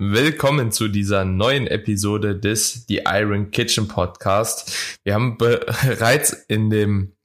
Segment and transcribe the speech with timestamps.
[0.00, 4.72] Willkommen zu dieser neuen Episode des The Iron Kitchen Podcast.
[5.02, 7.16] Wir haben bereits in dem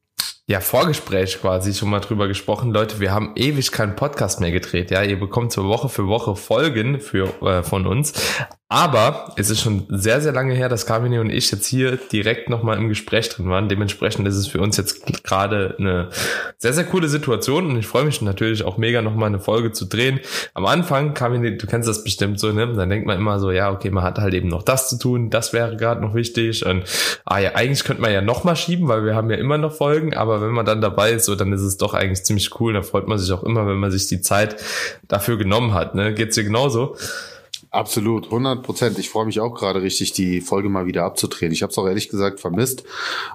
[0.48, 2.72] ja, Vorgespräch quasi schon mal drüber gesprochen.
[2.72, 4.90] Leute, wir haben ewig keinen Podcast mehr gedreht.
[4.90, 8.14] Ja, ihr bekommt so Woche für Woche Folgen für, äh, von uns.
[8.74, 12.50] Aber es ist schon sehr, sehr lange her, dass Carmine und ich jetzt hier direkt
[12.50, 13.70] nochmal im Gespräch drin waren.
[13.70, 16.10] Dementsprechend ist es für uns jetzt gerade eine
[16.58, 19.86] sehr, sehr coole Situation und ich freue mich natürlich auch mega nochmal eine Folge zu
[19.86, 20.22] drehen.
[20.56, 22.74] Am Anfang, Carmine, du kennst das bestimmt so, ne?
[22.74, 25.30] Dann denkt man immer so, ja, okay, man hat halt eben noch das zu tun,
[25.30, 26.82] das wäre gerade noch wichtig und
[27.26, 30.16] ah ja, eigentlich könnte man ja nochmal schieben, weil wir haben ja immer noch Folgen,
[30.16, 32.74] aber wenn man dann dabei ist, so, dann ist es doch eigentlich ziemlich cool.
[32.74, 34.56] Da freut man sich auch immer, wenn man sich die Zeit
[35.08, 36.12] dafür genommen hat, ne?
[36.16, 36.98] Geht's dir genauso?
[37.74, 39.00] Absolut, 100 Prozent.
[39.00, 41.52] Ich freue mich auch gerade richtig, die Folge mal wieder abzudrehen.
[41.52, 42.84] Ich habe es auch ehrlich gesagt vermisst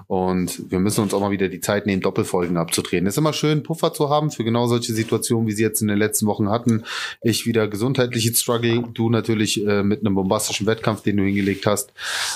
[0.07, 3.05] und wir müssen uns auch mal wieder die Zeit nehmen, Doppelfolgen abzudrehen.
[3.05, 5.89] Es ist immer schön, Puffer zu haben für genau solche Situationen, wie sie jetzt in
[5.89, 6.85] den letzten Wochen hatten.
[7.21, 11.91] Ich wieder gesundheitliche Struggle, du natürlich äh, mit einem bombastischen Wettkampf, den du hingelegt hast.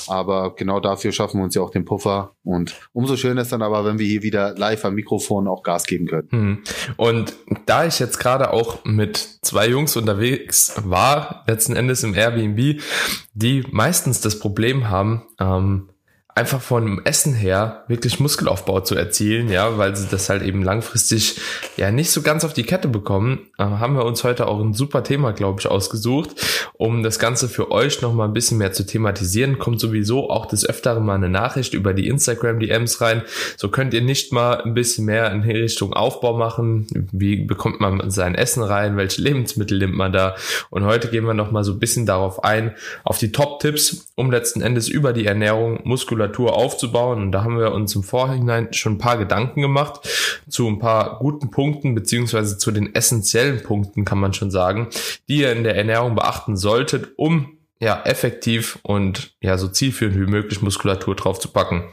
[0.07, 2.35] Aber genau dafür schaffen wir uns ja auch den Puffer.
[2.43, 5.85] Und umso schöner ist dann aber, wenn wir hier wieder live am Mikrofon auch Gas
[5.85, 6.27] geben können.
[6.31, 6.63] Hm.
[6.97, 7.33] Und
[7.65, 12.81] da ich jetzt gerade auch mit zwei Jungs unterwegs war, letzten Endes Endes im Airbnb,
[13.33, 15.89] die meistens das Problem haben, ähm,
[16.35, 21.39] einfach von Essen her wirklich Muskelaufbau zu erzielen, ja, weil sie das halt eben langfristig
[21.77, 24.73] ja nicht so ganz auf die Kette bekommen, äh, haben wir uns heute auch ein
[24.73, 26.31] super Thema, glaube ich, ausgesucht,
[26.73, 29.59] um das Ganze für euch noch mal ein bisschen mehr zu thematisieren.
[29.59, 33.21] Kommt sowieso auch des Öfteren mal eine Nachricht über die Instagram DMs rein.
[33.55, 36.87] So könnt ihr nicht mal ein bisschen mehr in Richtung Aufbau machen.
[37.11, 38.97] Wie bekommt man sein Essen rein?
[38.97, 40.35] Welche Lebensmittel nimmt man da?
[40.71, 42.73] Und heute gehen wir noch mal so ein bisschen darauf ein,
[43.03, 47.21] auf die Top-Tipps, um letzten Endes über die Ernährung Muskulatur Muskulatur aufzubauen.
[47.21, 50.07] Und da haben wir uns im Vorhinein schon ein paar Gedanken gemacht
[50.49, 54.87] zu ein paar guten Punkten, beziehungsweise zu den essentiellen Punkten, kann man schon sagen,
[55.27, 60.31] die ihr in der Ernährung beachten solltet, um ja effektiv und ja so zielführend wie
[60.31, 61.83] möglich Muskulatur drauf zu packen.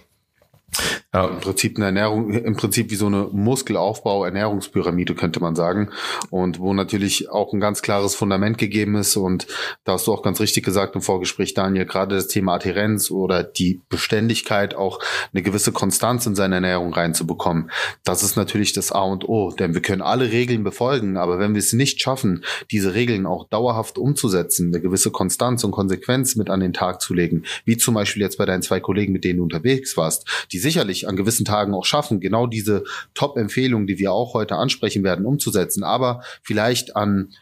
[1.13, 5.91] Ja, im Prinzip eine Ernährung, im Prinzip wie so eine Muskelaufbau, Ernährungspyramide könnte man sagen.
[6.31, 9.17] Und wo natürlich auch ein ganz klares Fundament gegeben ist.
[9.17, 9.49] Und
[9.83, 13.43] da hast du auch ganz richtig gesagt im Vorgespräch, Daniel, gerade das Thema Adherenz oder
[13.43, 15.01] die Beständigkeit, auch
[15.33, 17.73] eine gewisse Konstanz in seine Ernährung reinzubekommen.
[18.05, 19.51] Das ist natürlich das A und O.
[19.51, 23.49] Denn wir können alle Regeln befolgen, aber wenn wir es nicht schaffen, diese Regeln auch
[23.49, 27.95] dauerhaft umzusetzen, eine gewisse Konstanz und Konsequenz mit an den Tag zu legen, wie zum
[27.95, 31.17] Beispiel jetzt bei deinen zwei Kollegen, mit denen du unterwegs warst, die sicherlich sicherlich an
[31.17, 32.85] gewissen Tagen auch schaffen, genau diese
[33.15, 37.33] Top-Empfehlungen, die wir auch heute ansprechen werden, umzusetzen, aber vielleicht an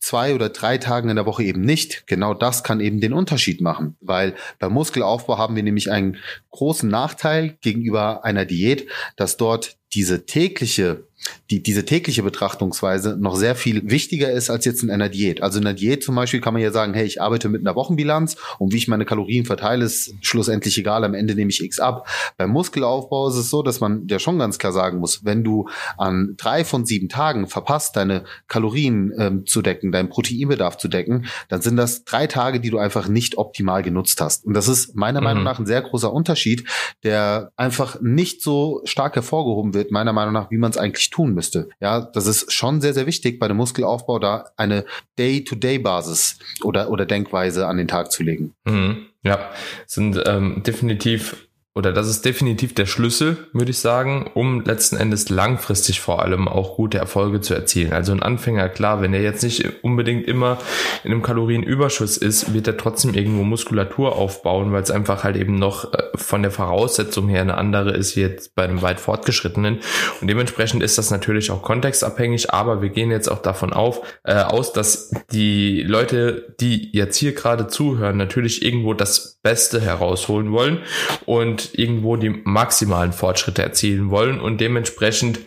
[0.00, 2.06] zwei oder drei Tagen in der Woche eben nicht.
[2.06, 6.18] Genau das kann eben den Unterschied machen, weil beim Muskelaufbau haben wir nämlich einen
[6.50, 11.06] großen Nachteil gegenüber einer Diät, dass dort diese tägliche
[11.50, 15.42] die, diese tägliche Betrachtungsweise noch sehr viel wichtiger ist als jetzt in einer Diät.
[15.42, 17.76] Also in einer Diät zum Beispiel kann man ja sagen, hey, ich arbeite mit einer
[17.76, 21.04] Wochenbilanz und wie ich meine Kalorien verteile, ist schlussendlich egal.
[21.04, 22.08] Am Ende nehme ich X ab.
[22.36, 25.68] Beim Muskelaufbau ist es so, dass man ja schon ganz klar sagen muss, wenn du
[25.98, 31.26] an drei von sieben Tagen verpasst, deine Kalorien ähm, zu decken, deinen Proteinbedarf zu decken,
[31.48, 34.44] dann sind das drei Tage, die du einfach nicht optimal genutzt hast.
[34.46, 35.24] Und das ist meiner mhm.
[35.24, 36.68] Meinung nach ein sehr großer Unterschied,
[37.02, 41.32] der einfach nicht so stark hervorgehoben wird, meiner Meinung nach, wie man es eigentlich tun
[41.32, 41.68] müsste.
[41.80, 44.84] Ja, das ist schon sehr, sehr wichtig bei dem Muskelaufbau, da eine
[45.16, 48.52] Day-to-Day-Basis oder, oder Denkweise an den Tag zu legen.
[48.64, 49.06] Mhm.
[49.22, 49.50] Ja,
[49.86, 51.46] sind ähm, definitiv
[51.76, 56.46] oder das ist definitiv der Schlüssel, würde ich sagen, um letzten Endes langfristig vor allem
[56.46, 57.92] auch gute Erfolge zu erzielen.
[57.92, 60.58] Also ein Anfänger, klar, wenn er jetzt nicht unbedingt immer
[61.02, 65.58] in einem Kalorienüberschuss ist, wird er trotzdem irgendwo Muskulatur aufbauen, weil es einfach halt eben
[65.58, 69.80] noch äh, von der Voraussetzung her eine andere ist wie jetzt bei einem weit fortgeschrittenen.
[70.20, 74.34] Und dementsprechend ist das natürlich auch kontextabhängig, aber wir gehen jetzt auch davon auf, äh,
[74.34, 80.82] aus, dass die Leute, die jetzt hier gerade zuhören, natürlich irgendwo das Beste herausholen wollen
[81.26, 85.38] und irgendwo die maximalen Fortschritte erzielen wollen und dementsprechend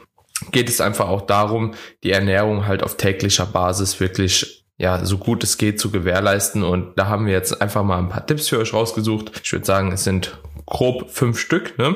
[0.51, 5.43] geht es einfach auch darum, die Ernährung halt auf täglicher Basis wirklich ja, so gut
[5.43, 6.63] es geht zu gewährleisten.
[6.63, 9.41] Und da haben wir jetzt einfach mal ein paar Tipps für euch rausgesucht.
[9.43, 11.77] Ich würde sagen, es sind grob fünf Stück.
[11.79, 11.95] Ne?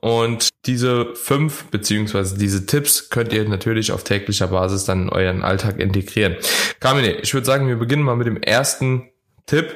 [0.00, 5.42] Und diese fünf beziehungsweise diese Tipps könnt ihr natürlich auf täglicher Basis dann in euren
[5.42, 6.36] Alltag integrieren.
[6.78, 9.10] Kamine, ich würde sagen, wir beginnen mal mit dem ersten
[9.46, 9.74] Tipp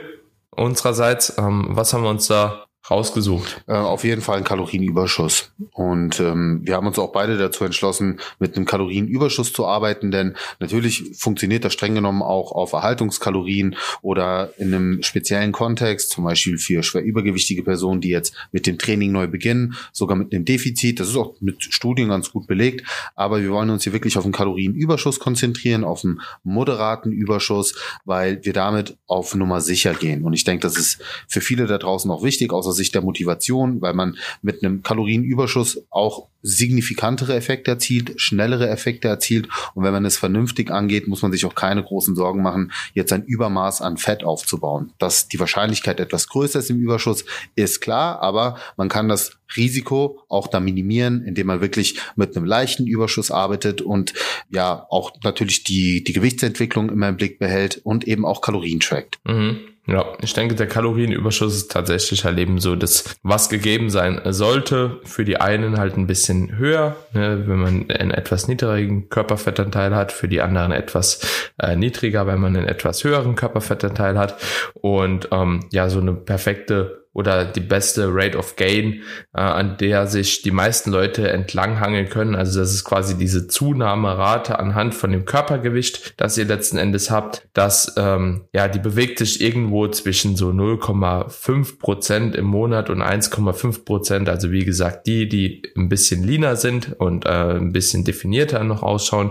[0.57, 1.35] unsererseits.
[1.39, 3.65] Ähm, was haben wir uns da rausgesucht?
[3.67, 5.53] Äh, auf jeden Fall ein Kalorienüberschuss.
[5.73, 10.37] Und ähm, wir haben uns auch beide dazu entschlossen, mit einem Kalorienüberschuss zu arbeiten, denn
[10.61, 16.59] natürlich funktioniert das streng genommen auch auf Erhaltungskalorien oder in einem speziellen Kontext, zum Beispiel
[16.59, 21.01] für schwer übergewichtige Personen, die jetzt mit dem Training neu beginnen, sogar mit einem Defizit.
[21.01, 22.87] Das ist auch mit Studien ganz gut belegt.
[23.15, 28.45] Aber wir wollen uns hier wirklich auf einen Kalorienüberschuss konzentrieren, auf einen moderaten Überschuss, weil
[28.45, 30.25] wir damit auf Nummer sicher gehen.
[30.25, 33.81] Und ich denke, das ist für viele da draußen auch wichtig, außer Sicht der Motivation,
[33.81, 39.49] weil man mit einem Kalorienüberschuss auch signifikantere Effekte erzielt, schnellere Effekte erzielt.
[39.75, 43.13] Und wenn man es vernünftig angeht, muss man sich auch keine großen Sorgen machen, jetzt
[43.15, 44.93] ein Übermaß an Fett aufzubauen.
[44.99, 47.25] Dass die Wahrscheinlichkeit etwas größer ist im Überschuss,
[47.57, 52.45] ist klar, aber man kann das Risiko auch da minimieren, indem man wirklich mit einem
[52.45, 54.13] leichten Überschuss arbeitet und
[54.51, 59.19] ja auch natürlich die, die Gewichtsentwicklung immer im Blick behält und eben auch Kalorien trackt.
[59.25, 59.61] Mhm.
[59.87, 65.01] Ja, ich denke, der Kalorienüberschuss ist tatsächlich halt eben so, dass was gegeben sein sollte,
[65.05, 70.11] für die einen halt ein bisschen höher, ne, wenn man einen etwas niedrigen Körperfettanteil hat,
[70.11, 74.37] für die anderen etwas äh, niedriger, wenn man einen etwas höheren Körperfettanteil hat.
[74.73, 79.03] Und ähm, ja, so eine perfekte oder die beste Rate of Gain,
[79.33, 82.35] äh, an der sich die meisten Leute entlanghangeln können.
[82.35, 87.47] Also das ist quasi diese Zunahmerate anhand von dem Körpergewicht, das ihr letzten Endes habt.
[87.55, 93.85] Das ähm, ja, die bewegt sich irgendwo zwischen so 0,5 Prozent im Monat und 1,5
[93.85, 94.29] Prozent.
[94.29, 98.83] Also wie gesagt, die, die ein bisschen leaner sind und äh, ein bisschen definierter noch
[98.83, 99.31] ausschauen,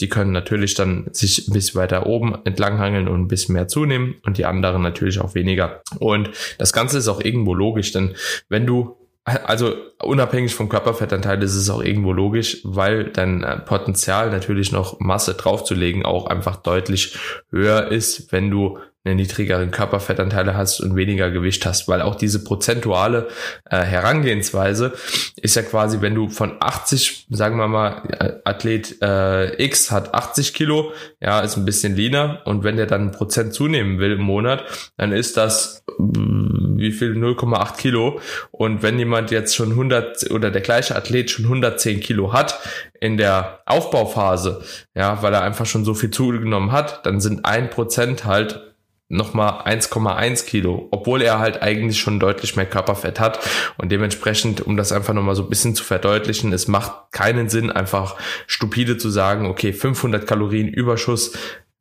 [0.00, 4.16] die können natürlich dann sich ein bisschen weiter oben entlanghangeln und ein bisschen mehr zunehmen
[4.26, 5.80] und die anderen natürlich auch weniger.
[5.98, 8.14] Und das Ganze ist auch irgendwo logisch, denn
[8.48, 14.30] wenn du also unabhängig vom Körperfettanteil ist es auch irgendwo logisch, weil dein äh, Potenzial
[14.30, 17.16] natürlich noch Masse draufzulegen auch einfach deutlich
[17.50, 22.44] höher ist, wenn du einen niedrigeren Körperfettanteile hast und weniger Gewicht hast, weil auch diese
[22.44, 23.28] prozentuale
[23.68, 24.92] äh, Herangehensweise
[25.36, 30.14] ist ja quasi, wenn du von 80, sagen wir mal, äh, Athlet äh, X hat
[30.14, 34.12] 80 Kilo, ja, ist ein bisschen leaner und wenn der dann ein Prozent zunehmen will
[34.12, 34.64] im Monat,
[34.96, 37.12] dann ist das mm, wie viel?
[37.12, 38.20] 0,8 Kilo
[38.52, 42.60] und wenn jemand jetzt schon 100 oder der gleiche Athlet schon 110 Kilo hat
[43.00, 44.62] in der Aufbauphase,
[44.94, 48.71] ja, weil er einfach schon so viel zugenommen hat, dann sind ein Prozent halt
[49.12, 53.38] nochmal 1,1 Kilo, obwohl er halt eigentlich schon deutlich mehr Körperfett hat.
[53.78, 57.70] Und dementsprechend, um das einfach nochmal so ein bisschen zu verdeutlichen, es macht keinen Sinn,
[57.70, 58.16] einfach
[58.46, 61.32] stupide zu sagen, okay, 500 Kalorien Überschuss,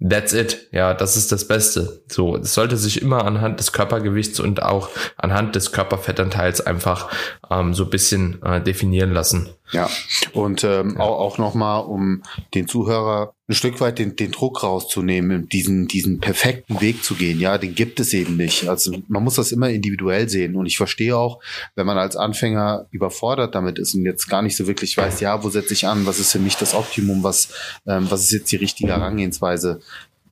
[0.03, 0.67] That's it.
[0.71, 2.01] Ja, das ist das Beste.
[2.07, 7.09] So, es sollte sich immer anhand des Körpergewichts und auch anhand des Körperfettanteils einfach
[7.51, 9.49] ähm, so ein bisschen äh, definieren lassen.
[9.71, 9.89] Ja,
[10.33, 11.01] und ähm, ja.
[11.01, 12.23] auch, auch nochmal, um
[12.53, 17.39] den Zuhörer ein Stück weit den, den Druck rauszunehmen, diesen, diesen perfekten Weg zu gehen.
[17.39, 18.69] Ja, den gibt es eben nicht.
[18.69, 20.55] Also man muss das immer individuell sehen.
[20.55, 21.41] Und ich verstehe auch,
[21.75, 25.43] wenn man als Anfänger überfordert damit ist und jetzt gar nicht so wirklich weiß, ja,
[25.43, 27.49] wo setze ich an, was ist für mich das Optimum, was,
[27.85, 29.81] ähm, was ist jetzt die richtige Herangehensweise,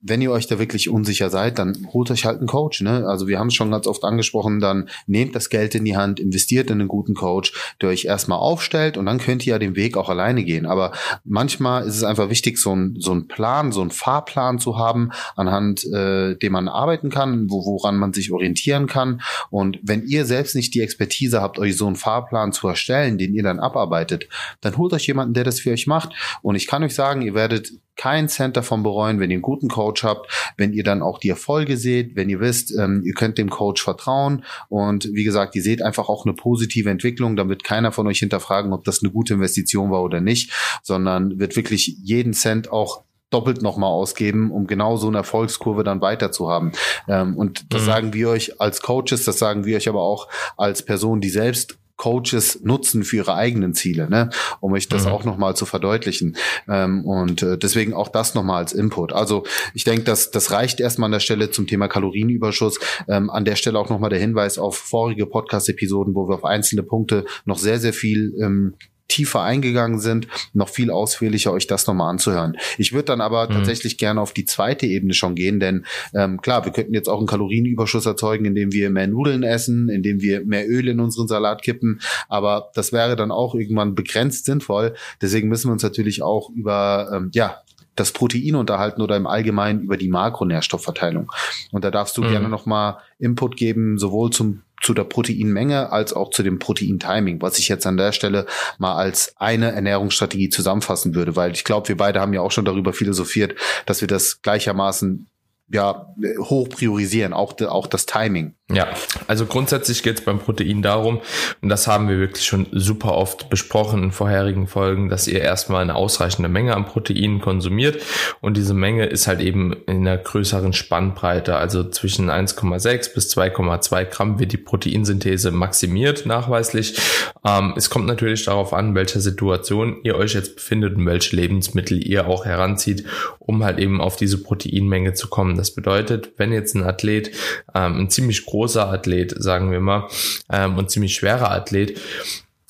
[0.01, 2.81] wenn ihr euch da wirklich unsicher seid, dann holt euch halt einen Coach.
[2.81, 3.05] Ne?
[3.07, 6.19] Also wir haben es schon ganz oft angesprochen, dann nehmt das Geld in die Hand,
[6.19, 9.75] investiert in einen guten Coach, der euch erstmal aufstellt und dann könnt ihr ja den
[9.75, 10.65] Weg auch alleine gehen.
[10.65, 10.93] Aber
[11.23, 15.11] manchmal ist es einfach wichtig, so ein so ein Plan, so ein Fahrplan zu haben,
[15.35, 19.21] anhand äh, dem man arbeiten kann, wo, woran man sich orientieren kann.
[19.49, 23.33] Und wenn ihr selbst nicht die Expertise habt, euch so einen Fahrplan zu erstellen, den
[23.33, 24.27] ihr dann abarbeitet,
[24.61, 26.13] dann holt euch jemanden, der das für euch macht.
[26.41, 29.67] Und ich kann euch sagen, ihr werdet kein Cent davon bereuen, wenn ihr einen guten
[29.67, 33.37] Coach habt, wenn ihr dann auch die Erfolge seht, wenn ihr wisst, ähm, ihr könnt
[33.37, 37.65] dem Coach vertrauen und wie gesagt, ihr seht einfach auch eine positive Entwicklung, dann wird
[37.65, 41.97] keiner von euch hinterfragen, ob das eine gute Investition war oder nicht, sondern wird wirklich
[42.01, 46.71] jeden Cent auch doppelt nochmal ausgeben, um genau so eine Erfolgskurve dann weiter zu haben.
[47.09, 47.85] Ähm, und das mhm.
[47.85, 51.77] sagen wir euch als Coaches, das sagen wir euch aber auch als Person, die selbst
[51.99, 54.29] Coaches nutzen für ihre eigenen Ziele, ne?
[54.61, 55.11] um euch das mhm.
[55.11, 56.37] auch nochmal zu verdeutlichen.
[56.67, 59.11] Ähm, und äh, deswegen auch das nochmal als Input.
[59.11, 62.79] Also ich denke, dass das reicht erstmal an der Stelle zum Thema Kalorienüberschuss.
[63.09, 66.83] Ähm, an der Stelle auch nochmal der Hinweis auf vorige Podcast-Episoden, wo wir auf einzelne
[66.83, 68.75] Punkte noch sehr, sehr viel ähm,
[69.09, 72.55] tiefer eingegangen sind, noch viel ausführlicher euch das nochmal anzuhören.
[72.77, 73.53] Ich würde dann aber mhm.
[73.53, 77.17] tatsächlich gerne auf die zweite Ebene schon gehen, denn ähm, klar, wir könnten jetzt auch
[77.17, 81.61] einen Kalorienüberschuss erzeugen, indem wir mehr Nudeln essen, indem wir mehr Öl in unseren Salat
[81.61, 81.99] kippen,
[82.29, 84.93] aber das wäre dann auch irgendwann begrenzt sinnvoll.
[85.21, 87.61] Deswegen müssen wir uns natürlich auch über ähm, ja
[87.99, 91.31] das Protein unterhalten oder im Allgemeinen über die Makronährstoffverteilung.
[91.71, 92.29] Und da darfst du mhm.
[92.29, 97.59] gerne nochmal Input geben, sowohl zum zu der Proteinmenge als auch zu dem Proteintiming, was
[97.59, 98.45] ich jetzt an der Stelle
[98.77, 102.65] mal als eine Ernährungsstrategie zusammenfassen würde, weil ich glaube, wir beide haben ja auch schon
[102.65, 103.55] darüber philosophiert,
[103.85, 105.27] dass wir das gleichermaßen
[105.71, 106.07] ja
[106.39, 108.55] hoch priorisieren, auch auch das Timing.
[108.71, 108.87] Ja,
[109.25, 111.21] also grundsätzlich geht es beim Protein darum,
[111.59, 115.81] und das haben wir wirklich schon super oft besprochen in vorherigen Folgen, dass ihr erstmal
[115.81, 117.99] eine ausreichende Menge an Proteinen konsumiert
[118.41, 124.05] und diese Menge ist halt eben in einer größeren Spannbreite, also zwischen 1,6 bis 2,2
[124.05, 126.99] Gramm wird die Proteinsynthese maximiert nachweislich.
[127.43, 132.05] Ähm, es kommt natürlich darauf an, welcher Situation ihr euch jetzt befindet und welche Lebensmittel
[132.05, 133.05] ihr auch heranzieht,
[133.39, 135.57] um halt eben auf diese Proteinmenge zu kommen.
[135.57, 137.31] Das bedeutet, wenn jetzt ein Athlet
[137.73, 140.09] ähm, ein ziemlich großes großer Athlet, sagen wir mal,
[140.51, 141.97] ähm, und ziemlich schwerer Athlet,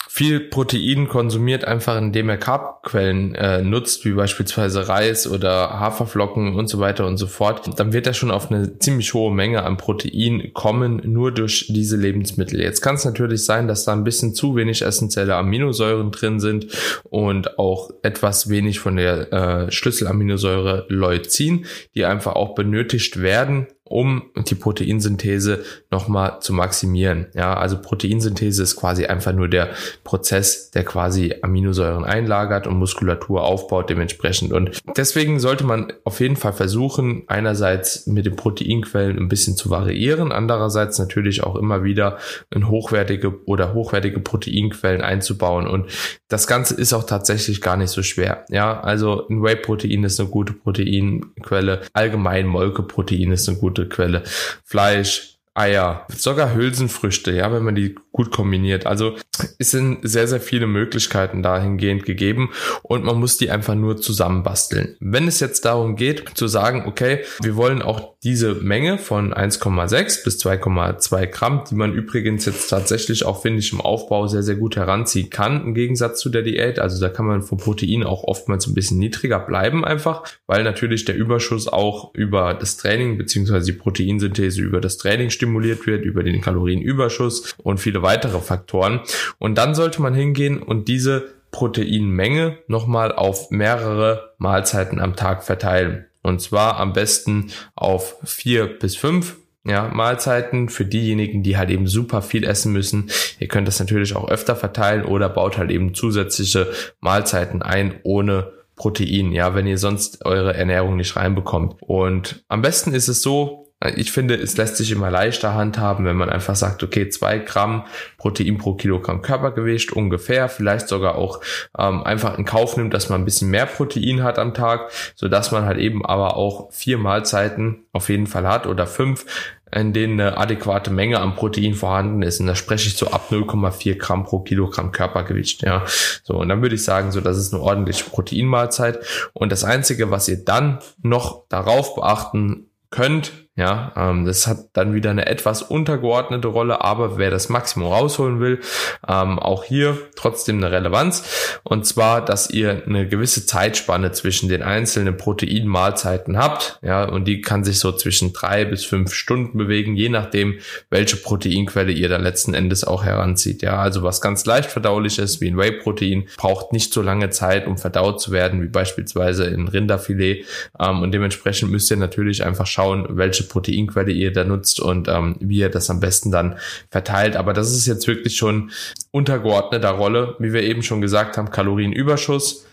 [0.08, 6.67] viel Protein konsumiert, einfach indem er Carbquellen äh, nutzt, wie beispielsweise Reis oder Haferflocken und
[6.67, 9.77] so weiter und so fort, dann wird er schon auf eine ziemlich hohe Menge an
[9.77, 12.60] Protein kommen, nur durch diese Lebensmittel.
[12.60, 16.67] Jetzt kann es natürlich sein, dass da ein bisschen zu wenig essentielle Aminosäuren drin sind
[17.03, 21.65] und auch etwas wenig von der äh, Schlüsselaminosäure Leucin,
[21.96, 27.27] die einfach auch benötigt werden, um die Proteinsynthese nochmal zu maximieren.
[27.34, 29.69] Ja, also Proteinsynthese ist quasi einfach nur der
[30.03, 34.53] Prozess, der quasi Aminosäuren einlagert und Muskulatur aufbaut dementsprechend.
[34.53, 39.69] Und deswegen sollte man auf jeden Fall versuchen, einerseits mit den Proteinquellen ein bisschen zu
[39.69, 42.17] variieren, andererseits natürlich auch immer wieder
[42.53, 45.67] in hochwertige oder hochwertige Proteinquellen einzubauen.
[45.67, 45.88] Und
[46.27, 48.46] das Ganze ist auch tatsächlich gar nicht so schwer.
[48.50, 51.81] Ja, also ein Whey-Protein ist eine gute Proteinquelle.
[51.93, 54.24] Allgemein Molkeprotein ist eine gute Quelle.
[54.66, 58.86] Fleisch, Eier, sogar Hülsenfrüchte, ja, wenn man die gut kombiniert.
[58.86, 59.18] Also
[59.58, 64.96] es sind sehr, sehr viele Möglichkeiten dahingehend gegeben und man muss die einfach nur zusammenbasteln.
[65.02, 70.26] Wenn es jetzt darum geht zu sagen, okay, wir wollen auch diese Menge von 1,6
[70.26, 74.56] bis 2,2 Gramm, die man übrigens jetzt tatsächlich auch, finde ich, im Aufbau sehr, sehr
[74.56, 76.80] gut heranziehen kann, im Gegensatz zu der Diät.
[76.80, 81.06] Also da kann man vom Protein auch oftmals ein bisschen niedriger bleiben einfach, weil natürlich
[81.06, 86.22] der Überschuss auch über das Training beziehungsweise die Proteinsynthese über das Training stimuliert wird, über
[86.22, 89.00] den Kalorienüberschuss und viele weitere Faktoren.
[89.38, 96.06] Und dann sollte man hingehen und diese Proteinmenge nochmal auf mehrere Mahlzeiten am Tag verteilen.
[96.22, 101.88] Und zwar am besten auf vier bis fünf ja, Mahlzeiten für diejenigen, die halt eben
[101.88, 103.10] super viel essen müssen.
[103.40, 108.52] Ihr könnt das natürlich auch öfter verteilen oder baut halt eben zusätzliche Mahlzeiten ein ohne
[108.76, 111.76] Protein, ja, wenn ihr sonst eure Ernährung nicht reinbekommt.
[111.82, 116.18] Und am besten ist es so, ich finde, es lässt sich immer leichter handhaben, wenn
[116.18, 117.86] man einfach sagt, okay, zwei Gramm
[118.18, 121.40] Protein pro Kilogramm Körpergewicht ungefähr, vielleicht sogar auch
[121.78, 125.30] ähm, einfach in Kauf nimmt, dass man ein bisschen mehr Protein hat am Tag, so
[125.30, 129.26] dass man halt eben aber auch vier Mahlzeiten auf jeden Fall hat oder fünf,
[129.74, 132.42] in denen eine adäquate Menge an Protein vorhanden ist.
[132.42, 135.62] Und da spreche ich so ab 0,4 Gramm pro Kilogramm Körpergewicht.
[135.64, 135.86] Ja,
[136.24, 139.00] so und dann würde ich sagen, so das ist eine ordentliche Proteinmahlzeit.
[139.34, 144.94] Und das einzige, was ihr dann noch darauf beachten könnt, ja, ähm, das hat dann
[144.94, 148.62] wieder eine etwas untergeordnete Rolle, aber wer das Maximum rausholen will,
[149.06, 151.60] ähm, auch hier trotzdem eine Relevanz.
[151.63, 156.80] Und zwar, dass ihr eine gewisse Zeitspanne zwischen den einzelnen Proteinmahlzeiten habt.
[156.82, 161.18] Ja, und die kann sich so zwischen drei bis fünf Stunden bewegen, je nachdem, welche
[161.18, 163.62] Proteinquelle ihr da letzten Endes auch heranzieht.
[163.62, 167.68] Ja, also was ganz leicht verdaulich ist, wie ein Whey-Protein, braucht nicht so lange Zeit,
[167.68, 170.46] um verdaut zu werden, wie beispielsweise in Rinderfilet.
[170.80, 175.36] Ähm, und dementsprechend müsst ihr natürlich einfach schauen, welche Proteinquelle ihr da nutzt und ähm,
[175.39, 176.58] wie ihr das am besten dann
[176.89, 177.36] verteilt.
[177.36, 178.72] Aber das ist jetzt wirklich schon
[179.12, 182.65] untergeordneter Rolle, wie wir eben schon gesagt haben, Kalorienüberschuss,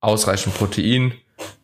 [0.00, 1.14] ausreichend Protein,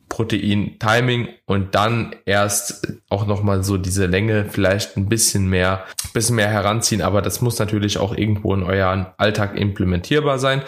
[0.09, 6.49] Protein-Timing und dann erst auch nochmal so diese Länge vielleicht ein bisschen mehr, bisschen mehr
[6.49, 7.01] heranziehen.
[7.01, 10.63] Aber das muss natürlich auch irgendwo in euren Alltag implementierbar sein.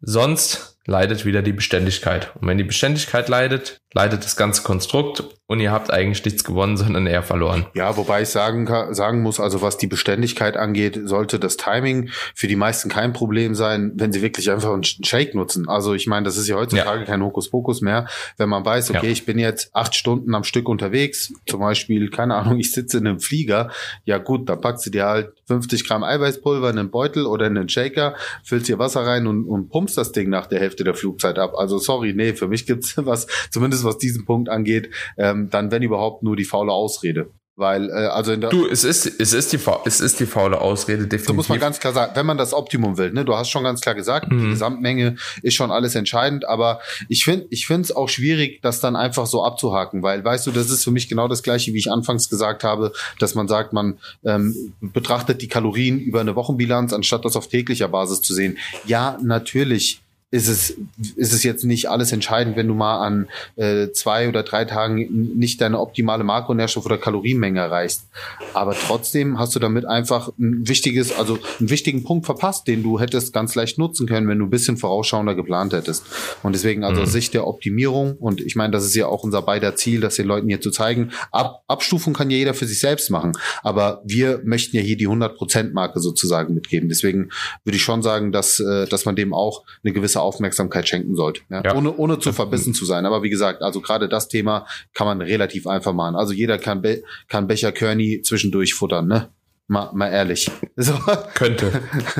[0.00, 2.34] Sonst leidet wieder die Beständigkeit.
[2.40, 6.76] Und wenn die Beständigkeit leidet, leidet das ganze Konstrukt und ihr habt eigentlich nichts gewonnen,
[6.76, 7.66] sondern eher verloren.
[7.74, 12.48] Ja, wobei ich sagen, sagen muss, also was die Beständigkeit angeht, sollte das Timing für
[12.48, 15.68] die meisten kein Problem sein, wenn sie wirklich einfach einen Shake nutzen.
[15.68, 17.06] Also ich meine, das ist ja heutzutage ja.
[17.06, 18.06] kein Hokuspokus mehr,
[18.38, 19.12] wenn man weiß, okay, ja.
[19.12, 23.06] ich bin jetzt acht Stunden am Stück unterwegs, zum Beispiel, keine Ahnung, ich sitze in
[23.06, 23.70] einem Flieger,
[24.04, 27.56] ja gut, dann packst du dir halt 50 Gramm Eiweißpulver in einen Beutel oder in
[27.56, 30.94] einen Shaker, füllst dir Wasser rein und, und pumpst das Ding nach der Hälfte der
[30.94, 31.54] Flugzeit ab.
[31.56, 35.82] Also sorry, nee, für mich gibt's was, zumindest was diesen Punkt angeht, ähm, dann wenn
[35.82, 37.30] überhaupt nur die faule Ausrede.
[37.56, 40.60] Weil, äh, also in der Du, es ist, es ist die, es ist die faule
[40.60, 41.26] Ausrede, definitiv.
[41.26, 43.64] So muss man ganz klar sagen, wenn man das Optimum will, ne, du hast schon
[43.64, 44.38] ganz klar gesagt, mhm.
[44.38, 48.78] die Gesamtmenge ist schon alles entscheidend, aber ich finde, ich finde es auch schwierig, das
[48.78, 51.78] dann einfach so abzuhaken, weil, weißt du, das ist für mich genau das Gleiche, wie
[51.78, 56.92] ich anfangs gesagt habe, dass man sagt, man ähm, betrachtet die Kalorien über eine Wochenbilanz,
[56.92, 58.56] anstatt das auf täglicher Basis zu sehen.
[58.86, 60.76] Ja, natürlich ist es,
[61.16, 65.36] ist es jetzt nicht alles entscheidend, wenn du mal an äh, zwei oder drei Tagen
[65.38, 68.06] nicht deine optimale Makronährstoff- oder Kalorienmenge erreichst.
[68.52, 73.00] Aber trotzdem hast du damit einfach ein wichtiges, also einen wichtigen Punkt verpasst, den du
[73.00, 76.04] hättest ganz leicht nutzen können, wenn du ein bisschen vorausschauender geplant hättest.
[76.42, 77.06] Und deswegen also mhm.
[77.06, 80.26] Sicht der Optimierung und ich meine, das ist ja auch unser beider Ziel, das den
[80.26, 81.10] Leuten hier zu zeigen.
[81.32, 83.32] Ab, Abstufung kann ja jeder für sich selbst machen,
[83.62, 86.90] aber wir möchten ja hier die 100%-Marke sozusagen mitgeben.
[86.90, 87.30] Deswegen
[87.64, 91.42] würde ich schon sagen, dass, äh, dass man dem auch eine gewisse Aufmerksamkeit schenken sollte.
[91.50, 91.62] Ja?
[91.64, 91.74] Ja.
[91.74, 93.06] Ohne, ohne zu verbissen zu sein.
[93.06, 96.16] Aber wie gesagt, also gerade das Thema kann man relativ einfach machen.
[96.16, 99.28] Also jeder kann, Be kann Becher Körny zwischendurch futtern, ne?
[99.70, 100.50] Mal, mal ehrlich.
[100.80, 100.94] So.
[101.34, 101.72] Könnte.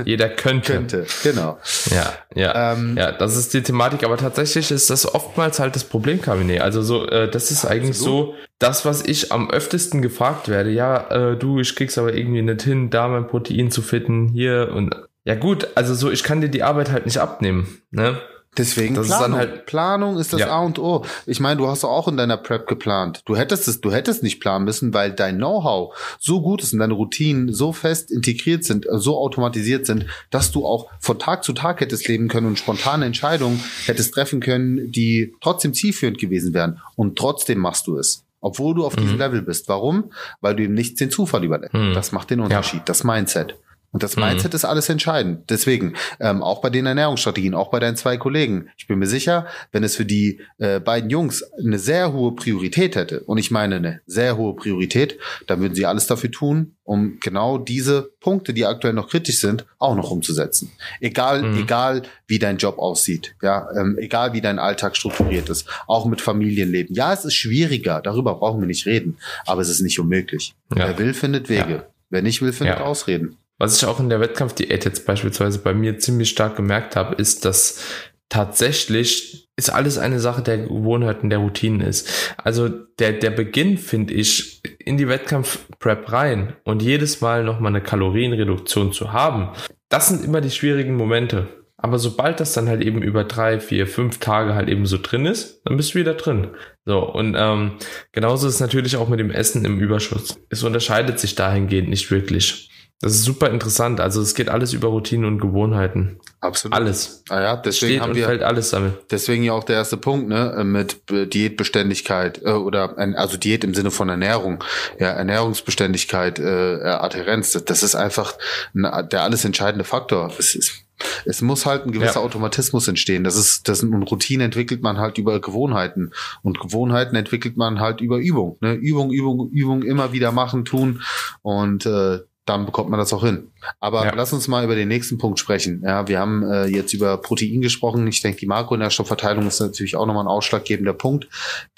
[0.05, 0.73] Jeder könnte.
[0.73, 1.59] Könnte, genau.
[1.93, 2.73] Ja, ja.
[2.73, 6.61] Ähm, ja, das ist die Thematik, aber tatsächlich ist das oftmals halt das Problem, Kabinett.
[6.61, 10.71] Also so, äh, das ist eigentlich so das, was ich am öftesten gefragt werde.
[10.71, 14.73] Ja, äh, du, ich krieg's aber irgendwie nicht hin, da mein Protein zu fitten, hier
[14.75, 14.97] und
[15.28, 18.18] ja gut, also so, ich kann dir die Arbeit halt nicht abnehmen, ne?
[18.56, 19.25] Deswegen das Planung.
[19.25, 20.49] Ist dann halt, Planung ist das ja.
[20.49, 21.04] A und O.
[21.26, 23.20] Ich meine, du hast auch in deiner Prep geplant.
[23.26, 26.78] Du hättest es, du hättest nicht planen müssen, weil dein Know-how so gut ist und
[26.78, 31.52] deine Routinen so fest integriert sind, so automatisiert sind, dass du auch von Tag zu
[31.52, 36.80] Tag hättest leben können und spontane Entscheidungen hättest treffen können, die trotzdem zielführend gewesen wären.
[36.97, 38.25] Und trotzdem machst du es.
[38.40, 39.02] Obwohl du auf mhm.
[39.02, 39.68] diesem Level bist.
[39.68, 40.11] Warum?
[40.40, 41.75] Weil du ihm nichts den Zufall überlässt.
[41.75, 41.92] Mhm.
[41.92, 42.80] Das macht den Unterschied.
[42.80, 42.85] Ja.
[42.87, 43.58] Das Mindset.
[43.90, 44.57] Und das Mindset mhm.
[44.57, 45.49] ist alles entscheidend.
[45.49, 48.68] Deswegen, ähm, auch bei den Ernährungsstrategien, auch bei deinen zwei Kollegen.
[48.76, 52.97] Ich bin mir sicher, wenn es für die äh, beiden Jungs eine sehr hohe Priorität
[52.97, 57.18] hätte, und ich meine eine sehr hohe Priorität, dann würden sie alles dafür tun, um
[57.21, 60.71] genau diese Punkte, die aktuell noch kritisch sind, auch noch umzusetzen.
[61.00, 61.59] Egal, mhm.
[61.59, 66.21] egal wie dein Job aussieht, ja, ähm, egal wie dein Alltag strukturiert ist, auch mit
[66.21, 66.95] Familienleben.
[66.95, 69.16] Ja, es ist schwieriger, darüber brauchen wir nicht reden,
[69.47, 70.54] aber es ist nicht unmöglich.
[70.75, 70.88] Ja.
[70.88, 71.73] Wer will, findet Wege.
[71.73, 71.87] Ja.
[72.11, 72.85] Wer nicht will, findet ja.
[72.85, 73.37] Ausreden.
[73.59, 77.45] Was ich auch in der Wettkampfdiät jetzt beispielsweise bei mir ziemlich stark gemerkt habe, ist,
[77.45, 77.81] dass
[78.29, 82.09] tatsächlich ist alles eine Sache der Gewohnheiten, der Routinen ist.
[82.37, 87.83] Also der, der Beginn, finde ich, in die Wettkampfprep rein und jedes Mal nochmal eine
[87.83, 89.50] Kalorienreduktion zu haben,
[89.88, 91.49] das sind immer die schwierigen Momente.
[91.77, 95.27] Aber sobald das dann halt eben über drei, vier, fünf Tage halt eben so drin
[95.27, 96.49] ist, dann bist du wieder drin.
[96.85, 97.75] So, und ähm,
[98.12, 100.41] genauso ist es natürlich auch mit dem Essen im Überschuss.
[100.50, 102.69] Es unterscheidet sich dahingehend nicht wirklich.
[103.00, 104.00] Das ist super interessant.
[104.00, 106.19] Also es geht alles über Routinen und Gewohnheiten.
[106.40, 106.75] Absolut.
[106.75, 107.23] Alles.
[107.28, 108.95] Ah ja, deswegen Steht haben wir fällt alles damit.
[109.12, 113.75] Deswegen ja auch der erste Punkt, ne, äh, mit Diätbeständigkeit äh, oder also Diät im
[113.75, 114.64] Sinne von Ernährung,
[114.99, 117.52] ja, Ernährungsbeständigkeit, äh, Adherenz.
[117.52, 118.35] Das ist einfach
[118.75, 120.33] der alles entscheidende Faktor.
[120.37, 120.85] Es ist
[121.25, 122.22] es muss halt ein gewisser ja.
[122.22, 123.25] Automatismus entstehen.
[123.25, 126.11] Das ist, das und Routine entwickelt man halt über Gewohnheiten
[126.42, 128.59] und Gewohnheiten entwickelt man halt über Übung.
[128.61, 128.75] Ne?
[128.75, 131.03] Übung, Übung, Übung, immer wieder machen, tun
[131.42, 133.48] und äh, dann bekommt man das auch hin.
[133.80, 134.14] Aber ja.
[134.14, 135.82] lass uns mal über den nächsten Punkt sprechen.
[135.84, 138.06] Ja, wir haben äh, jetzt über Protein gesprochen.
[138.06, 141.28] Ich denke, die Makronährstoffverteilung ist natürlich auch nochmal ein ausschlaggebender Punkt.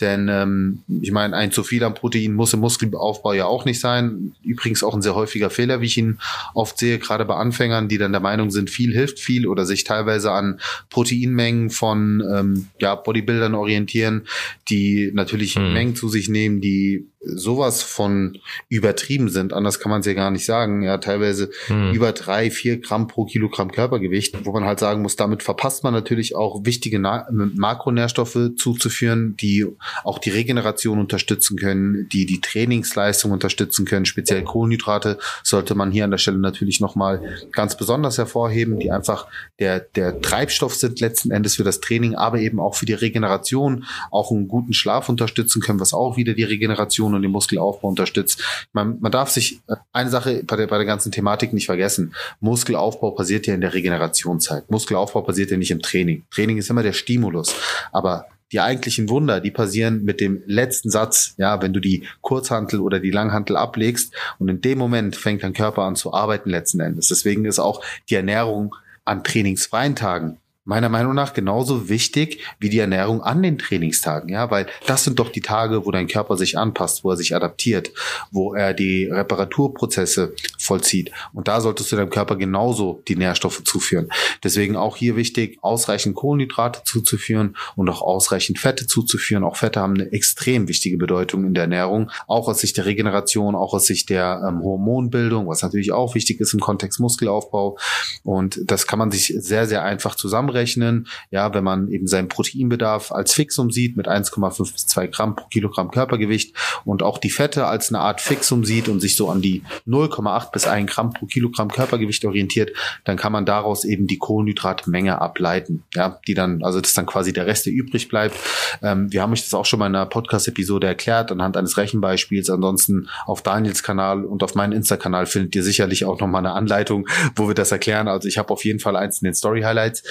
[0.00, 3.80] Denn ähm, ich meine, ein zu viel an Protein muss im Muskelaufbau ja auch nicht
[3.80, 4.34] sein.
[4.44, 6.18] Übrigens auch ein sehr häufiger Fehler, wie ich ihn
[6.54, 9.84] oft sehe, gerade bei Anfängern, die dann der Meinung sind, viel hilft viel oder sich
[9.84, 14.26] teilweise an Proteinmengen von ähm, ja, Bodybuildern orientieren,
[14.68, 15.72] die natürlich hm.
[15.72, 19.52] Mengen zu sich nehmen, die sowas von übertrieben sind.
[19.52, 20.82] Anders kann man es ja gar nicht sagen.
[20.82, 21.92] Ja, teilweise hm.
[21.92, 25.92] über drei, vier Gramm pro Kilogramm Körpergewicht, wo man halt sagen muss, damit verpasst man
[25.92, 29.66] natürlich auch wichtige Na Makronährstoffe zuzuführen, die
[30.02, 34.06] auch die Regeneration unterstützen können, die die Trainingsleistung unterstützen können.
[34.06, 39.26] Speziell Kohlenhydrate sollte man hier an der Stelle natürlich nochmal ganz besonders hervorheben, die einfach
[39.58, 43.84] der, der Treibstoff sind letzten Endes für das Training, aber eben auch für die Regeneration,
[44.10, 48.42] auch einen guten Schlaf unterstützen können, was auch wieder die Regeneration und den Muskelaufbau unterstützt.
[48.72, 52.14] Man, man darf sich äh, eine Sache bei der, bei der ganzen Thematik nicht vergessen.
[52.40, 54.70] Muskelaufbau passiert ja in der Regenerationszeit.
[54.70, 56.24] Muskelaufbau passiert ja nicht im Training.
[56.30, 57.54] Training ist immer der Stimulus.
[57.92, 62.80] Aber die eigentlichen Wunder, die passieren mit dem letzten Satz, ja, wenn du die Kurzhantel
[62.80, 66.80] oder die Langhantel ablegst und in dem Moment fängt dein Körper an zu arbeiten letzten
[66.80, 67.08] Endes.
[67.08, 70.39] Deswegen ist auch die Ernährung an trainingsfreien Tagen
[70.70, 75.18] meiner Meinung nach genauso wichtig wie die Ernährung an den Trainingstagen, ja, weil das sind
[75.18, 77.90] doch die Tage, wo dein Körper sich anpasst, wo er sich adaptiert,
[78.30, 81.10] wo er die Reparaturprozesse vollzieht.
[81.32, 84.10] Und da solltest du deinem Körper genauso die Nährstoffe zuführen.
[84.44, 89.42] Deswegen auch hier wichtig, ausreichend Kohlenhydrate zuzuführen und auch ausreichend Fette zuzuführen.
[89.42, 93.56] Auch Fette haben eine extrem wichtige Bedeutung in der Ernährung, auch aus Sicht der Regeneration,
[93.56, 97.76] auch aus Sicht der ähm, Hormonbildung, was natürlich auch wichtig ist im Kontext Muskelaufbau.
[98.22, 101.06] Und das kann man sich sehr, sehr einfach zusammenrechnen hochrechnen.
[101.30, 105.46] Ja, wenn man eben seinen Proteinbedarf als Fixum sieht mit 1,5 bis 2 Gramm pro
[105.48, 109.42] Kilogramm Körpergewicht und auch die Fette als eine Art Fixum sieht und sich so an
[109.42, 112.70] die 0,8 bis 1 Gramm pro Kilogramm Körpergewicht orientiert,
[113.04, 115.84] dann kann man daraus eben die Kohlenhydratmenge ableiten.
[115.94, 118.36] Ja, die dann, also das dann quasi der Rest, der übrig bleibt.
[118.82, 122.50] Ähm, wir haben euch das auch schon mal in einer Podcast-Episode erklärt, anhand eines Rechenbeispiels.
[122.50, 127.06] Ansonsten auf Daniels Kanal und auf meinem Insta-Kanal findet ihr sicherlich auch nochmal eine Anleitung,
[127.36, 128.08] wo wir das erklären.
[128.08, 130.02] Also ich habe auf jeden Fall eins in den Story-Highlights.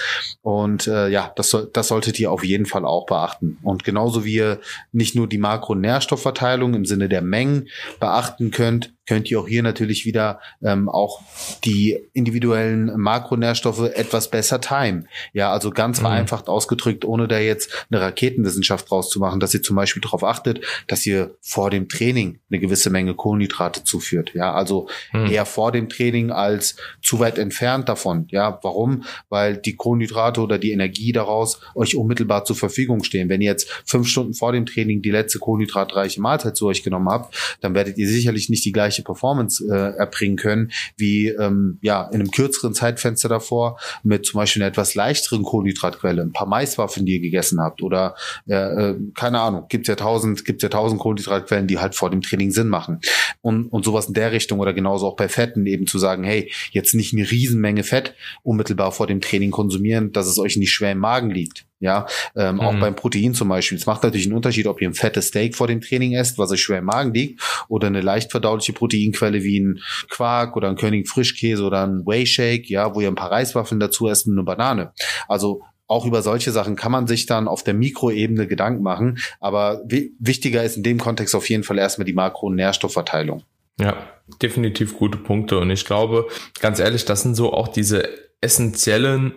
[0.41, 3.57] Und äh, ja, das, soll, das solltet ihr auf jeden Fall auch beachten.
[3.61, 4.59] Und genauso wie ihr
[4.91, 7.67] nicht nur die Makro-Nährstoffverteilung im Sinne der Mengen
[7.99, 11.21] beachten könnt, könnt ihr auch hier natürlich wieder ähm, auch
[11.65, 15.07] die individuellen Makronährstoffe etwas besser timen.
[15.33, 16.03] Ja, also ganz mhm.
[16.03, 20.23] vereinfacht ausgedrückt, ohne da jetzt eine Raketenwissenschaft draus zu machen, dass ihr zum Beispiel darauf
[20.23, 24.35] achtet, dass ihr vor dem Training eine gewisse Menge Kohlenhydrate zuführt.
[24.35, 25.25] Ja, also mhm.
[25.25, 28.27] eher vor dem Training als zu weit entfernt davon.
[28.29, 29.05] Ja, warum?
[29.29, 33.27] Weil die Kohlenhydrate oder die Energie daraus euch unmittelbar zur Verfügung stehen.
[33.27, 37.09] Wenn ihr jetzt fünf Stunden vor dem Training die letzte kohlenhydratreiche Mahlzeit zu euch genommen
[37.09, 41.79] habt, dann werdet ihr sicherlich nicht die gleiche gleiche Performance äh, erbringen können wie ähm,
[41.81, 46.47] ja in einem kürzeren Zeitfenster davor mit zum Beispiel einer etwas leichteren Kohlenhydratquelle, ein paar
[46.47, 48.15] Maiswaffeln, die ihr gegessen habt oder
[48.47, 52.21] äh, äh, keine Ahnung, gibt's ja tausend, gibt's ja tausend Kohlenhydratquellen, die halt vor dem
[52.21, 52.99] Training Sinn machen
[53.41, 56.51] und und sowas in der Richtung oder genauso auch bei Fetten eben zu sagen, hey,
[56.71, 60.91] jetzt nicht eine Riesenmenge Fett unmittelbar vor dem Training konsumieren, dass es euch nicht schwer
[60.91, 61.68] im Magen liegt.
[61.81, 62.61] Ja, ähm, mhm.
[62.61, 63.77] auch beim Protein zum Beispiel.
[63.77, 66.51] Es macht natürlich einen Unterschied, ob ihr ein fettes Steak vor dem Training esst, was
[66.51, 70.75] euch schwer im Magen liegt, oder eine leicht verdauliche Proteinquelle wie ein Quark oder ein
[70.75, 74.33] König Frischkäse oder ein Whey Shake, ja, wo ihr ein paar Reiswaffeln dazu esst und
[74.33, 74.91] eine Banane.
[75.29, 79.17] Also auch über solche Sachen kann man sich dann auf der Mikroebene Gedanken machen.
[79.39, 83.43] Aber wichtiger ist in dem Kontext auf jeden Fall erstmal die Makro- und Nährstoffverteilung.
[83.79, 83.97] Ja,
[84.41, 85.57] definitiv gute Punkte.
[85.57, 86.27] Und ich glaube,
[86.59, 88.07] ganz ehrlich, das sind so auch diese
[88.39, 89.33] essentiellen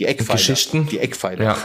[0.00, 0.36] die Eckpfeiler.
[0.36, 0.88] Geschichten.
[0.88, 1.44] Die Eckpfeiler.
[1.44, 1.56] Ja.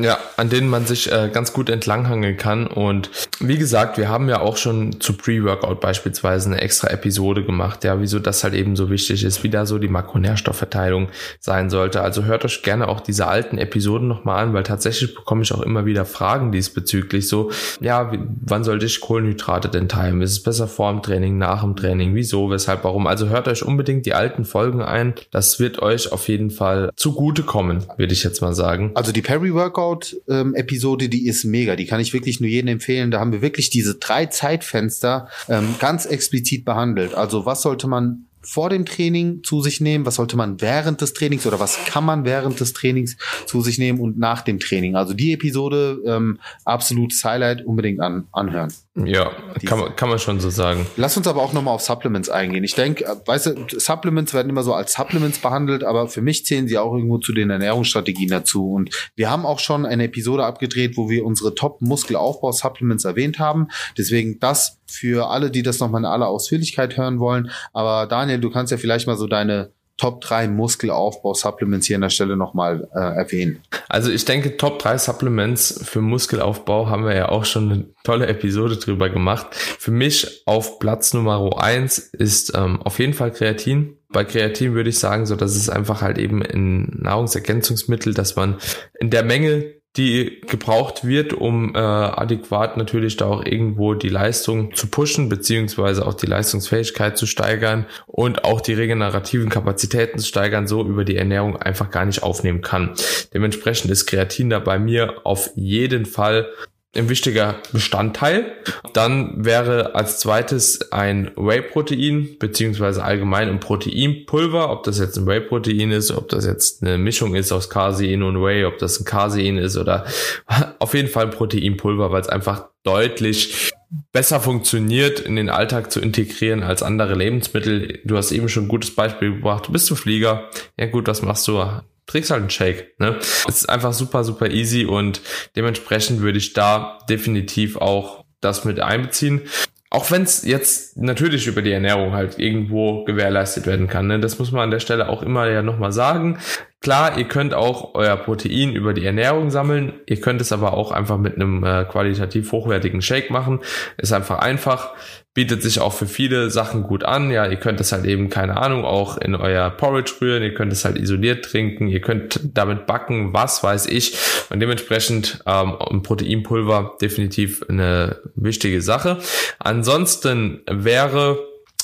[0.00, 2.68] ja, an denen man sich äh, ganz gut entlanghangeln kann.
[2.68, 7.82] Und wie gesagt, wir haben ja auch schon zu Pre-Workout beispielsweise eine extra Episode gemacht,
[7.82, 11.08] ja, wieso das halt eben so wichtig ist, wie da so die Makronährstoffverteilung
[11.40, 12.00] sein sollte.
[12.00, 15.62] Also hört euch gerne auch diese alten Episoden nochmal an, weil tatsächlich bekomme ich auch
[15.62, 17.26] immer wieder Fragen diesbezüglich.
[17.26, 20.22] So, ja, wie, wann sollte ich Kohlenhydrate denn teilen?
[20.22, 22.14] Ist es besser vor dem Training, nach dem Training?
[22.14, 23.08] Wieso, weshalb, warum?
[23.08, 25.14] Also hört euch unbedingt die alten Folgen ein.
[25.32, 28.92] Das wird euch auf jeden Fall zugute kommen, würde ich jetzt mal sagen.
[28.94, 31.74] Also die Peri-Workout-Episode, ähm, die ist mega.
[31.74, 33.10] Die kann ich wirklich nur jedem empfehlen.
[33.10, 37.14] Da haben wir wirklich diese drei Zeitfenster ähm, ganz explizit behandelt.
[37.14, 41.12] Also was sollte man vor dem Training zu sich nehmen, was sollte man während des
[41.12, 44.94] Trainings oder was kann man während des Trainings zu sich nehmen und nach dem Training.
[44.94, 48.72] Also die Episode, ähm, absolutes Highlight, unbedingt an, anhören.
[49.04, 49.32] Ja,
[49.64, 50.86] kann man, kann man schon so sagen.
[50.96, 52.64] Lass uns aber auch nochmal auf Supplements eingehen.
[52.64, 56.44] Ich denke, äh, weißt du, Supplements werden immer so als Supplements behandelt, aber für mich
[56.44, 58.72] zählen sie auch irgendwo zu den Ernährungsstrategien dazu.
[58.72, 63.68] Und wir haben auch schon eine Episode abgedreht, wo wir unsere Top-Muskelaufbau-Supplements erwähnt haben.
[63.96, 67.50] Deswegen das für alle, die das nochmal in aller Ausführlichkeit hören wollen.
[67.72, 72.10] Aber Daniel, du kannst ja vielleicht mal so deine Top 3 Muskelaufbau-Supplements hier an der
[72.10, 73.62] Stelle nochmal äh, erwähnen?
[73.88, 78.28] Also ich denke, Top 3 Supplements für Muskelaufbau haben wir ja auch schon eine tolle
[78.28, 79.54] Episode drüber gemacht.
[79.54, 83.96] Für mich auf Platz Nummer 1 ist ähm, auf jeden Fall Kreatin.
[84.08, 88.56] Bei Kreatin würde ich sagen, so dass es einfach halt eben in Nahrungsergänzungsmittel, dass man
[89.00, 94.74] in der Menge die gebraucht wird, um äh, adäquat natürlich da auch irgendwo die Leistung
[94.74, 100.68] zu pushen, beziehungsweise auch die Leistungsfähigkeit zu steigern und auch die regenerativen Kapazitäten zu steigern,
[100.68, 102.94] so über die Ernährung einfach gar nicht aufnehmen kann.
[103.34, 106.48] Dementsprechend ist Kreatin da bei mir auf jeden Fall
[106.96, 108.52] ein wichtiger Bestandteil.
[108.94, 115.90] Dann wäre als zweites ein Whey-Protein, beziehungsweise allgemein ein Proteinpulver, ob das jetzt ein Whey-Protein
[115.92, 119.58] ist, ob das jetzt eine Mischung ist aus Casein und Whey, ob das ein Casein
[119.58, 120.06] ist oder
[120.78, 123.72] auf jeden Fall ein Proteinpulver, weil es einfach deutlich
[124.12, 128.00] besser funktioniert, in den Alltag zu integrieren als andere Lebensmittel.
[128.04, 129.66] Du hast eben schon ein gutes Beispiel gebracht.
[129.66, 130.48] Du bist ein Flieger.
[130.78, 131.62] Ja gut, was machst du?
[132.08, 132.98] Trinkst halt einen Shake.
[132.98, 133.16] Ne?
[133.20, 135.20] Es ist einfach super, super easy und
[135.54, 139.42] dementsprechend würde ich da definitiv auch das mit einbeziehen.
[139.90, 144.06] Auch wenn es jetzt natürlich über die Ernährung halt irgendwo gewährleistet werden kann.
[144.06, 144.20] Ne?
[144.20, 146.38] Das muss man an der Stelle auch immer ja nochmal sagen.
[146.80, 149.94] Klar, ihr könnt auch euer Protein über die Ernährung sammeln.
[150.06, 153.60] Ihr könnt es aber auch einfach mit einem äh, qualitativ hochwertigen Shake machen.
[153.96, 154.92] Ist einfach einfach
[155.38, 157.30] bietet sich auch für viele Sachen gut an.
[157.30, 160.72] Ja, ihr könnt es halt eben, keine Ahnung, auch in euer Porridge rühren, ihr könnt
[160.72, 164.18] es halt isoliert trinken, ihr könnt damit backen, was weiß ich.
[164.50, 169.18] Und dementsprechend ähm, ein Proteinpulver definitiv eine wichtige Sache.
[169.60, 171.38] Ansonsten wäre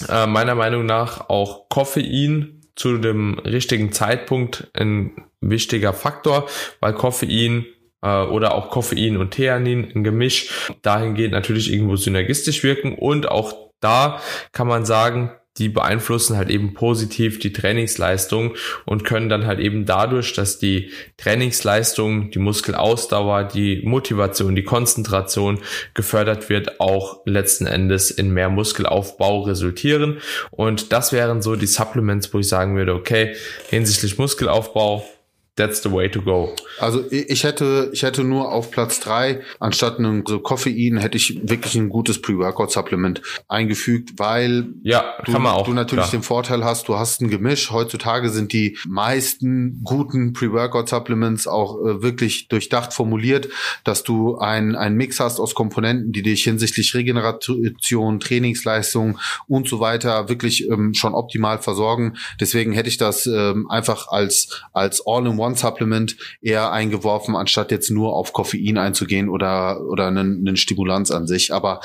[0.09, 6.49] äh, meiner Meinung nach auch Koffein zu dem richtigen Zeitpunkt ein wichtiger Faktor,
[6.81, 7.67] weil Koffein
[8.05, 13.55] äh, oder auch Koffein und Theanin, ein Gemisch, dahingehend natürlich irgendwo synergistisch wirken und auch
[13.81, 14.21] da
[14.53, 18.55] kann man sagen, die beeinflussen halt eben positiv die Trainingsleistung
[18.87, 25.61] und können dann halt eben dadurch, dass die Trainingsleistung, die Muskelausdauer, die Motivation, die Konzentration
[25.95, 30.19] gefördert wird, auch letzten Endes in mehr Muskelaufbau resultieren.
[30.51, 33.37] Und das wären so die Supplements, wo ich sagen würde, okay,
[33.69, 35.05] hinsichtlich Muskelaufbau,
[35.55, 36.57] that's the way to go.
[36.79, 41.41] Also ich hätte, ich hätte nur auf Platz drei anstatt einem so Koffein hätte ich
[41.49, 46.21] wirklich ein gutes Pre-Workout-Supplement eingefügt, weil ja, du, auch, du natürlich klar.
[46.21, 47.71] den Vorteil hast, du hast ein Gemisch.
[47.71, 53.49] Heutzutage sind die meisten guten Pre-Workout-Supplements auch äh, wirklich durchdacht formuliert,
[53.85, 59.81] dass du ein, ein Mix hast aus Komponenten, die dich hinsichtlich Regeneration, Trainingsleistung und so
[59.81, 62.17] weiter wirklich ähm, schon optimal versorgen.
[62.41, 68.33] Deswegen hätte ich das ähm, einfach als, als All-in-One-Supplement eher eingeworfen, anstatt jetzt nur auf
[68.33, 71.53] Koffein einzugehen oder, oder einen, einen Stimulanz an sich.
[71.53, 71.81] Aber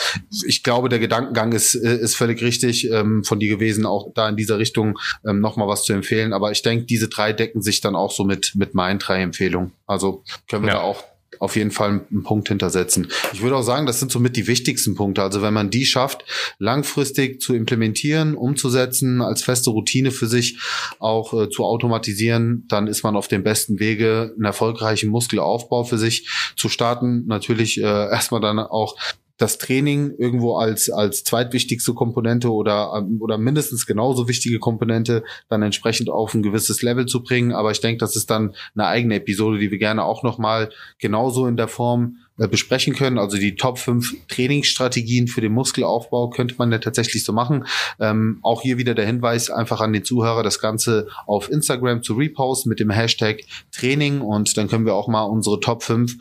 [0.46, 4.36] ich glaube, der Gedankengang ist, ist völlig richtig ähm, von dir gewesen, auch da in
[4.36, 6.34] dieser Richtung ähm, nochmal was zu empfehlen.
[6.34, 9.72] Aber ich denke, diese drei decken sich dann auch so mit, mit meinen drei Empfehlungen.
[9.86, 10.76] Also können wir ja.
[10.76, 11.04] da auch
[11.39, 13.08] auf jeden Fall einen Punkt hintersetzen.
[13.34, 15.22] Ich würde auch sagen, das sind somit die wichtigsten Punkte.
[15.22, 16.26] Also wenn man die schafft,
[16.58, 20.60] langfristig zu implementieren, umzusetzen, als feste Routine für sich
[21.00, 25.98] auch äh, zu automatisieren, dann ist man auf dem besten Wege, einen erfolgreichen Muskelaufbau für
[25.98, 27.26] sich zu starten.
[27.28, 28.96] Natürlich äh, erstmal dann auch
[29.39, 36.10] das Training irgendwo als, als zweitwichtigste Komponente oder, oder mindestens genauso wichtige Komponente dann entsprechend
[36.10, 37.54] auf ein gewisses Level zu bringen.
[37.54, 41.47] Aber ich denke, das ist dann eine eigene Episode, die wir gerne auch nochmal genauso
[41.47, 43.17] in der Form äh, besprechen können.
[43.17, 47.65] Also die Top 5 Trainingsstrategien für den Muskelaufbau könnte man ja tatsächlich so machen.
[47.99, 52.13] Ähm, auch hier wieder der Hinweis einfach an den Zuhörer, das Ganze auf Instagram zu
[52.13, 53.39] reposten mit dem Hashtag
[53.71, 56.17] Training und dann können wir auch mal unsere Top 5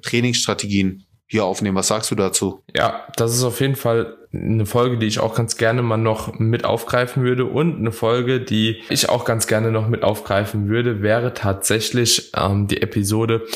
[0.00, 1.78] Trainingsstrategien hier aufnehmen.
[1.78, 2.62] Was sagst du dazu?
[2.76, 6.38] Ja, das ist auf jeden Fall eine Folge, die ich auch ganz gerne mal noch
[6.38, 11.00] mit aufgreifen würde und eine Folge, die ich auch ganz gerne noch mit aufgreifen würde,
[11.00, 13.46] wäre tatsächlich ähm, die Episode,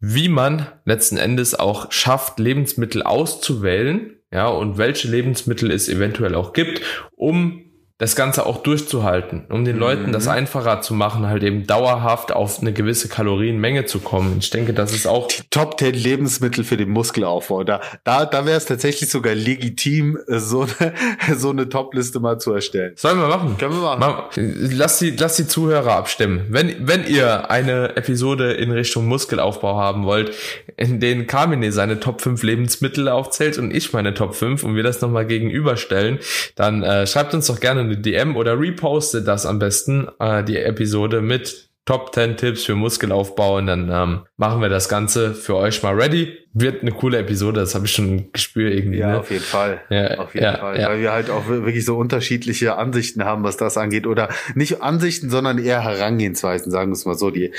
[0.00, 6.54] wie man letzten Endes auch schafft, Lebensmittel auszuwählen, ja, und welche Lebensmittel es eventuell auch
[6.54, 6.80] gibt,
[7.16, 7.65] um
[7.98, 10.32] das Ganze auch durchzuhalten, um den Leuten das mhm.
[10.32, 14.36] einfacher zu machen, halt eben dauerhaft auf eine gewisse Kalorienmenge zu kommen.
[14.38, 17.64] Ich denke, das ist auch die Top 10 Lebensmittel für den Muskelaufbau.
[17.64, 20.92] Da, da, da wäre es tatsächlich sogar legitim, so eine,
[21.38, 22.92] so eine Top-Liste mal zu erstellen.
[22.96, 23.56] Sollen wir machen?
[23.56, 24.24] Können wir machen.
[24.36, 26.44] Lass die, lass die Zuhörer abstimmen.
[26.50, 30.32] Wenn, wenn ihr eine Episode in Richtung Muskelaufbau haben wollt,
[30.76, 34.82] in denen Carmine seine Top 5 Lebensmittel aufzählt und ich meine Top 5 und wir
[34.82, 36.18] das nochmal gegenüberstellen,
[36.56, 40.58] dann äh, schreibt uns doch gerne eine DM oder repostet das am besten, äh, die
[40.58, 45.54] Episode mit Top 10 Tipps für Muskelaufbau und dann ähm, machen wir das Ganze für
[45.56, 48.98] euch mal ready wird eine coole Episode, das habe ich schon gespürt irgendwie.
[48.98, 49.20] Ja, ne?
[49.20, 49.82] auf jeden Fall.
[49.90, 50.80] Ja, auf jeden ja, Fall.
[50.80, 50.88] Ja.
[50.88, 54.06] Weil wir halt auch wirklich so unterschiedliche Ansichten haben, was das angeht.
[54.06, 57.30] Oder nicht Ansichten, sondern eher Herangehensweisen, sagen wir es mal so.
[57.30, 57.52] Die,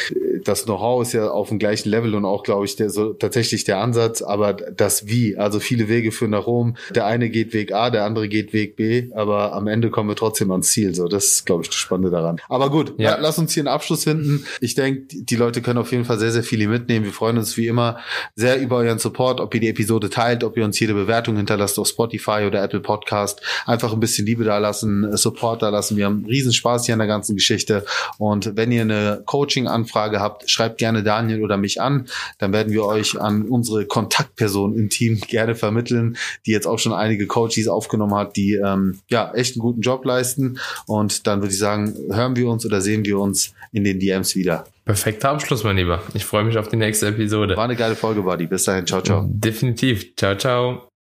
[0.48, 3.64] das Know-how ist ja auf dem gleichen Level und auch, glaube ich, der, so tatsächlich
[3.64, 6.76] der Ansatz, aber das Wie, also viele Wege führen nach Rom.
[6.96, 10.16] Der eine geht Weg A, der andere geht Weg B, aber am Ende kommen wir
[10.16, 10.96] trotzdem ans Ziel.
[10.96, 12.40] So, das ist, glaube ich, das Spannende daran.
[12.50, 13.12] Aber gut, ja.
[13.12, 14.46] la lass uns hier einen Abschluss finden.
[14.62, 17.04] Ich denke, die Leute können auf jeden Fall sehr, sehr viele mitnehmen.
[17.04, 18.00] Wir freuen uns wie immer
[18.36, 21.78] sehr über euren Support, ob ihr die Episode teilt, ob ihr uns jede Bewertung hinterlasst
[21.78, 23.42] auf Spotify oder Apple Podcast.
[23.66, 25.98] Einfach ein bisschen Liebe da lassen, Support da lassen.
[25.98, 27.86] Wir haben riesen Spaß hier an der ganzen Geschichte.
[28.18, 32.08] Und wenn ihr eine Coaching-Anfrage habt, schreibt gerne Daniel oder mich an.
[32.38, 36.94] Dann werden wir euch an unsere Kontaktperson im Team gerne vermitteln, die jetzt auch schon
[36.94, 40.60] einige Coaches aufgenommen hat, die ähm, ja echt einen guten Job leisten.
[40.86, 44.36] Und dann würde ich sagen, hören wir uns oder sehen wir uns in den DMs
[44.36, 44.66] wieder.
[44.86, 46.02] Perfekter Abschluss, mein Lieber.
[46.14, 47.58] Ich freue mich auf die nächste Episode.
[47.58, 48.48] War eine geile Folge, Buddy.
[48.48, 48.88] Bis dahin.
[48.88, 49.26] Ciao, ciao.
[49.28, 50.16] Definitiv.
[50.16, 50.97] Ciao, ciao.